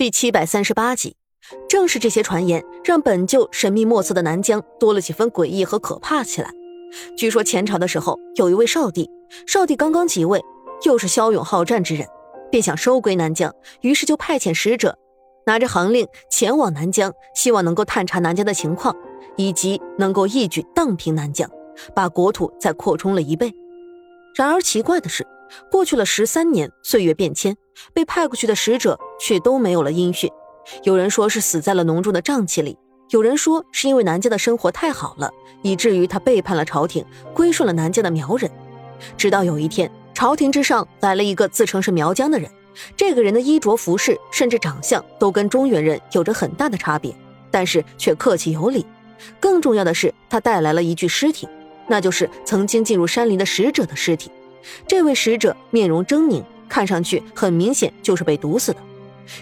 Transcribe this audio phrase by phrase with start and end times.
[0.00, 1.14] 第七百三十八集，
[1.68, 6.50] 正是这些传言，让本就神秘莫测的南疆多了几分诡异和可怕起来。
[7.18, 9.10] 据说前朝的时候，有一位少帝，
[9.46, 10.42] 少帝刚刚即位，
[10.86, 12.08] 又是骁勇好战之人，
[12.50, 14.96] 便想收归南疆，于是就派遣使者，
[15.44, 18.96] 拿着行令前往南疆，希望能够探查南疆的情况，
[19.36, 21.50] 以及能够一举荡平南疆，
[21.94, 23.52] 把国土再扩充了一倍。
[24.34, 25.26] 然而奇怪的是。
[25.70, 27.56] 过去了十三年，岁月变迁，
[27.92, 30.30] 被派过去的使者却都没有了音讯。
[30.84, 32.76] 有人说是死在了浓重的瘴气里，
[33.10, 35.30] 有人说是因为南疆的生活太好了，
[35.62, 38.50] 以至于他背叛了朝廷，归顺了南疆的苗人。
[39.16, 42.50] 直到有一天，朝廷之上来了一个自称是苗疆的人，
[42.96, 47.14] 这个人的衣着服饰，甚至长相都跟中原人有着很大的差别，
[47.50, 48.84] 但是却客气有礼。
[49.40, 51.48] 更重要的是，他带来了一具尸体，
[51.88, 54.30] 那就是曾经进入山林的使者的尸体。
[54.86, 58.78] 这位使者面容狰狞，看上去很明显就是被毒死的。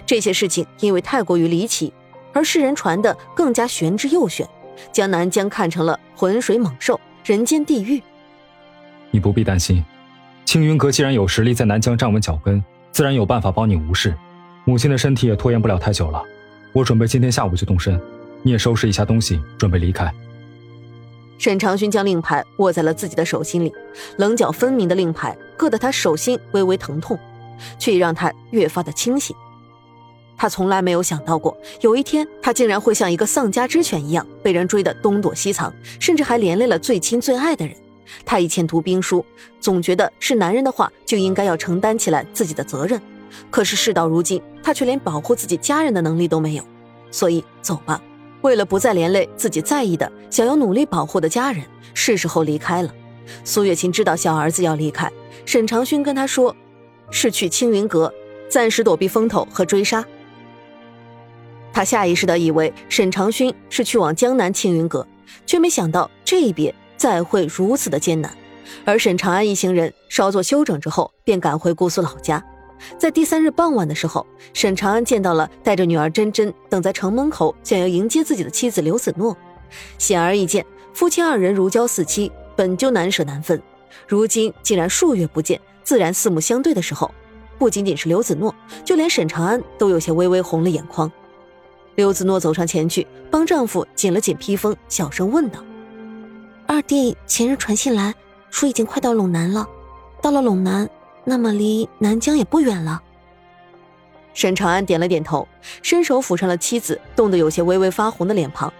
[0.05, 1.93] 这些事情因为太过于离奇，
[2.33, 4.47] 而世人传的更加玄之又玄，
[4.93, 8.03] 将南疆看成了浑水猛兽、人间地狱。
[9.11, 9.83] 你不必担心，
[10.45, 12.63] 青云阁既然有实力在南疆站稳脚跟，
[12.93, 14.15] 自然有办法帮你无事。
[14.65, 16.23] 母亲的身体也拖延不了太久了，
[16.75, 17.99] 我准备今天下午就动身，
[18.43, 20.13] 你也收拾一下东西，准备离开。
[21.39, 23.73] 沈长勋将令牌握在了自己的手心里，
[24.17, 27.19] 棱角分明的令牌硌得他手心微微疼痛，
[27.79, 29.35] 却也让他越发的清醒。
[30.37, 37.75] 他从来没有想到过，有一天他竟然会像一个丧家之犬一样被人追得东躲西藏，甚至还连累了最亲最爱的人。
[38.25, 39.25] 他以前读兵书，
[39.61, 43.01] 总觉得是男人的话就应该要承担起来自己的责任，
[43.51, 46.65] 可是事到如今，他却连保护自己家人的能力都没有。
[47.11, 48.01] 所以，走吧。
[48.43, 52.95] 为了不再连累自己在意的、想要努力保护的家人，是时候离开了。
[53.45, 55.11] 苏月琴知道小儿子要离开，
[55.45, 56.55] 沈长勋跟他说，
[57.11, 58.13] 是去青云阁，
[58.49, 60.05] 暂时躲避风头和追杀。
[61.73, 65.07] 他下意识的以为沈长勋是去往江南青云阁，
[65.45, 68.33] 却没想到这一别再会如此的艰难。
[68.85, 72.43] 而沈长安一行人稍作休整之后，便赶回姑苏老家。
[72.99, 79.37] 在第三日傍晚的时候，沈长安见到了带着女儿珍珍等在城门口，想要迎接自己的妻子刘子诺。
[79.99, 83.61] 显而易见，夫妻二人如胶似漆，本就难舍难分。
[84.07, 87.11] 如今竟然数月不见，自然四目相对的时候，
[87.59, 91.11] 不仅仅是刘子诺，就连沈长安都有些微微红了眼眶。
[91.97, 95.63] 刘子诺走上前去，帮丈夫紧了紧披风，小声问道
[96.67, 98.15] ：“二弟前日传信来
[98.51, 99.67] 说，已经快到陇南了。
[100.23, 100.89] 到了陇南。”
[101.29, 103.03] 那么离南疆也不远了。
[104.33, 105.47] 沈长安点了点头，
[105.83, 108.73] 伸手抚上了妻子冻得有些微微发红的脸庞，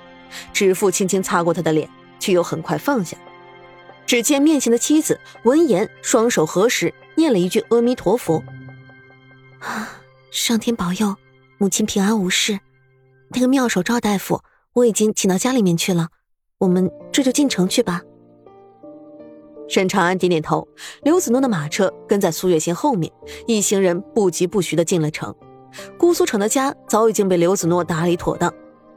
[0.51, 1.87] 指腹轻轻擦过她的脸，
[2.19, 3.19] 却又很快放下。
[4.07, 8.43] 只见面前的妻子闻言，双手合十，念了一句阿弥陀佛
[9.61, 11.17] ：“啊，上天保佑，
[11.59, 12.61] 母亲平安无事。
[13.29, 14.43] 那个妙手赵大夫，
[14.73, 16.09] 我已经请到家里面去了，
[16.57, 18.01] 我们这就进城去吧。”
[19.69, 20.67] 沈长安点点头，
[21.03, 23.13] 刘子诺的马车跟在苏月心后面，
[23.47, 25.35] 一行人不疾不徐地进了城。
[25.99, 28.53] 姑苏城的家早已经被刘子诺打理妥当，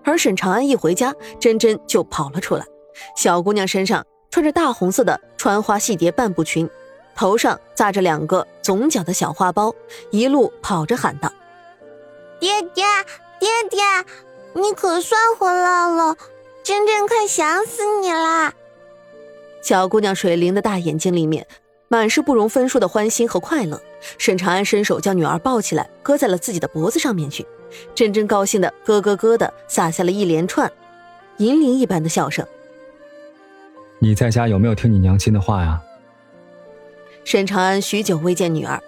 [0.05, 2.65] 而沈长安一回家，珍珍就跑了出来。
[3.17, 6.69] 小姑娘身上穿着大红色的穿花细蝶半步裙，
[7.13, 9.73] 头上扎着两个总角的小花苞，
[10.09, 11.29] 一路跑着喊道
[12.39, 12.85] ：“爹爹，
[13.39, 13.81] 爹爹，
[14.53, 16.15] 你可算回来了，
[16.63, 18.53] 珍珍快想死你啦！”
[19.61, 21.45] 小姑娘水灵的大眼睛里面，
[21.88, 23.79] 满是不容分说的欢欣和快乐。
[24.17, 27.45] 沈长安伸手将女儿抱起来，搁在了自己的脖子上面去。
[27.95, 30.69] 真真高兴的咯咯咯的撒下了一连串
[31.38, 32.45] 银铃一般的笑声。
[34.00, 35.79] 你在家有没有听你娘亲的话呀？
[37.23, 38.81] 沈长安许久未见女儿，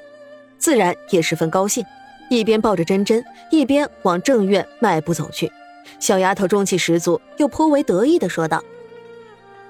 [0.57, 1.85] 自然也十分高兴，
[2.31, 5.51] 一边抱着真真，一边往正院迈步走去。
[5.99, 8.61] 小丫头中气十足，又颇为得意的说道。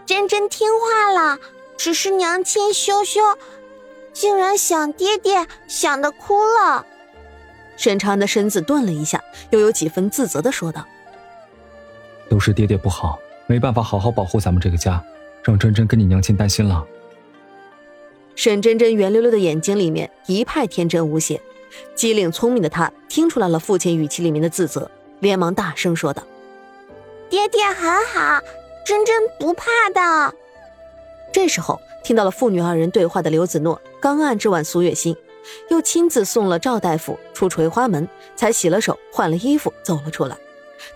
[0.05, 1.39] 真真听话了，
[1.77, 3.21] 只是娘亲羞羞，
[4.11, 6.85] 竟然想爹爹想的哭了。
[7.77, 10.85] 沈长安的身子顿了一下，又有几分自责的说道
[12.29, 13.17] ：“都是爹爹不好，
[13.47, 15.03] 没办法好好保护咱们这个家，
[15.43, 16.85] 让真真跟你娘亲担心了。”
[18.35, 21.41] 沈真真圆溜溜的眼睛里面一派天真无邪，
[21.95, 24.89] 机灵聪明的她听出来了父亲语气里面的自责，
[25.19, 26.23] 连忙大声说道
[27.29, 28.39] ：“爹爹很好。”
[28.85, 30.33] 真真不怕的。
[31.31, 35.15] 这时候听到了父女二人对话的刘子诺刚按之完苏月心，
[35.69, 40.37] 又亲自送了赵大夫出垂花门，才洗了手换了衣服走了出来。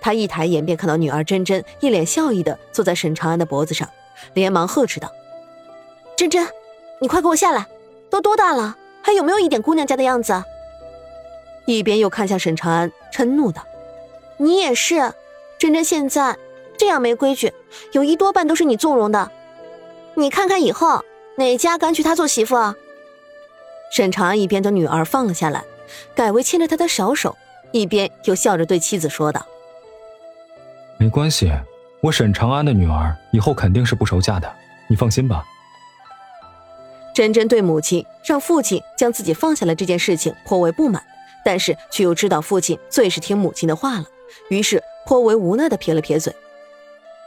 [0.02, 3.90] 他一抬眼便看到女儿真真一脸笑意的坐在沈长安的脖子上，
[4.34, 5.12] 连忙呵斥道
[6.18, 6.46] ：“真真，
[7.00, 7.66] 你快给我下来！
[8.10, 10.44] 都多大了，还有没有一点姑娘家的样子？”
[11.66, 13.66] 一边又看向沈长安，嗔怒道
[14.38, 15.14] ：“你也是，
[15.58, 16.38] 真真现在
[16.78, 17.52] 这样没规矩，
[17.92, 19.32] 有一多半都是你纵容的。
[20.16, 21.04] 你看看以后
[21.38, 22.76] 哪家敢娶她做媳妇啊？”
[23.92, 25.64] 沈长安一边将女儿放了下来，
[26.14, 27.38] 改为牵着她的小手，
[27.72, 29.46] 一边又笑着对妻子说道
[31.00, 31.52] ：“没关系，
[32.02, 34.54] 我沈长安的女儿以后肯定是不愁嫁的，
[34.88, 35.44] 你放心吧。”
[37.16, 41.04] 真真对母亲让父亲将自己放下来这件事情颇为不满，
[41.44, 44.06] 但是却又知道父亲最是听母亲的话了，
[44.50, 46.36] 于是颇为无奈的撇了撇嘴。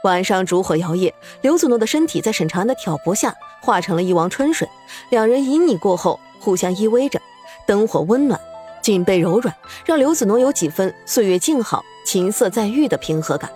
[0.03, 1.13] 晚上烛火摇曳，
[1.43, 4.67] 刘子诺的身体在沈长安的挑拨下化成了一汪春水，
[5.11, 7.21] 两人旖旎过后互相依偎着，
[7.67, 8.41] 灯火温暖，
[8.81, 9.55] 颈背柔软，
[9.85, 13.51] 让刘子诺有几分岁月静好、琴瑟在御的平和感。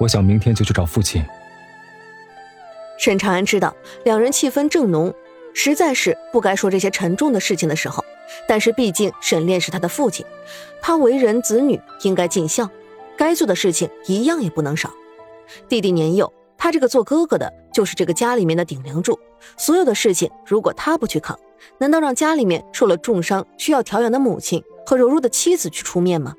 [0.00, 1.24] 我想明天就去找父亲。
[2.98, 3.74] 沈长安知道
[4.04, 5.14] 两人气氛正浓，
[5.54, 8.04] 实在是不该说这些沉重的事情的时候。
[8.48, 10.26] 但是毕竟沈炼是他的父亲，
[10.82, 12.68] 他为人子女应该尽孝，
[13.16, 14.90] 该做的事情一样也不能少。
[15.68, 19.18] 弟弟年幼，他这个做哥哥的就是这个家里面的顶梁柱，
[19.56, 21.38] 所有的事情如果他不去扛，
[21.78, 26.34] 难道让家里面受了重伤需要调养的母亲和柔弱的妻子去出面吗？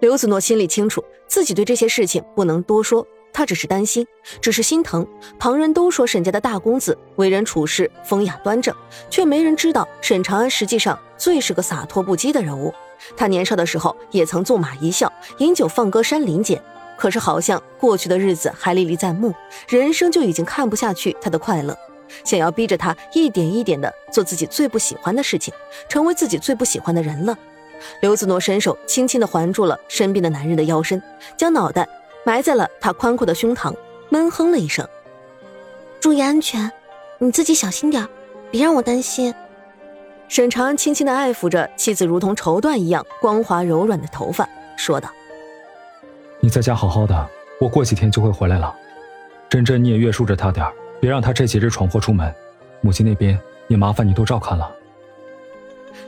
[0.00, 3.06] 刘子诺心里清楚，自己对这些事情不能多说。
[3.32, 4.04] 他只是担心，
[4.40, 5.06] 只是心疼。
[5.38, 8.74] 旁人都说沈家的大公子为人处事风雅端正，
[9.08, 12.74] 却没人知道沈长安实际上最是个洒脱不羁的人物。
[13.16, 16.60] 他年少的时候也曾纵马一笑，饮酒放歌山林间，
[16.96, 19.34] 可是好像过去的日子还历历在目，
[19.68, 21.76] 人生就已经看不下去他的快乐，
[22.24, 25.52] 想要逼着他一点一点的做自己最不喜欢的事情，
[25.88, 27.36] 成为自己最不喜欢的人了。
[28.02, 31.02] 刘子诺伸手轻轻的环住了身边的男人的腰身，
[31.36, 31.88] 将脑袋。
[32.22, 33.74] 埋在了他宽阔的胸膛，
[34.10, 34.86] 闷哼了一声
[36.00, 36.70] ：“注意安全，
[37.16, 38.06] 你自己小心点，
[38.50, 39.34] 别让我担心。”
[40.30, 45.10] 沈长安轻轻的爱抚着妻子如同绸缎一样光滑柔软的头发，说道
[46.38, 47.28] ：“你在家好好的，
[47.60, 48.72] 我过几天就会回来了。
[49.48, 50.64] 珍珍，你也约束着她点
[51.00, 52.32] 别让她这几日闯祸出门。
[52.80, 53.36] 母亲那边
[53.66, 54.70] 也麻烦你多照看了。”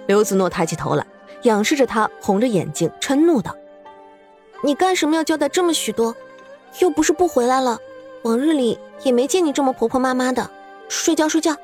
[0.07, 1.05] 刘子诺抬起头来，
[1.43, 3.53] 仰视着他，红着眼睛嗔怒道。
[4.63, 6.15] 你干什么要交代这么许多？
[6.79, 7.77] 又不是不回来了，
[8.23, 10.49] 往日里也没见你这么婆婆妈妈的。
[10.89, 11.57] 睡觉睡觉。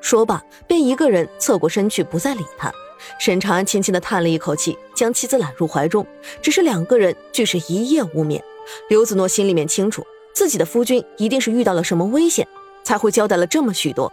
[0.00, 2.72] 说罢，便一个人侧过身去，不再理他。
[3.18, 6.06] 沈长安轻轻的叹了一口气，将妻子揽入怀中。
[6.40, 8.42] 只是两个人俱是一夜无眠。
[8.88, 10.04] 刘子诺心里面清楚，
[10.34, 12.46] 自己的夫君一定是遇到了什么危险，
[12.84, 14.12] 才会交代了这么许多。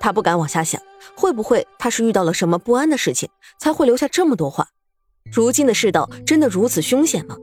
[0.00, 0.80] 他不敢往下想，
[1.14, 3.28] 会不会他是遇到了什么不安的事情，
[3.58, 4.68] 才会留下这么多话？
[5.32, 7.36] 如今的世道真的如此凶险吗？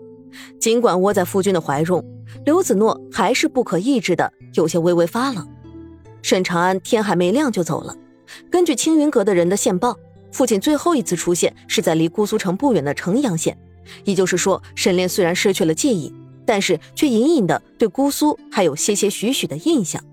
[0.59, 2.03] 尽管窝在夫君的怀中，
[2.45, 5.47] 刘子诺还是不可抑制的有些微微发冷。
[6.21, 7.95] 沈长安天还没亮就走了。
[8.49, 9.97] 根据青云阁的人的线报，
[10.31, 13.57] 父亲最后一次出现是在离姑苏城不远的城阳县，
[14.03, 16.13] 也就是说，沈炼虽然失去了记忆，
[16.45, 20.03] 但是却隐隐的对姑苏还有些些许许的印象。